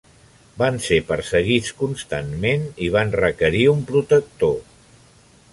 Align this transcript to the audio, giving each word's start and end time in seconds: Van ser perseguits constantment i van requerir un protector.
Van 0.61 0.79
ser 0.85 0.97
perseguits 1.09 1.75
constantment 1.83 2.65
i 2.87 2.91
van 2.99 3.15
requerir 3.21 3.63
un 3.77 3.87
protector. 3.93 4.59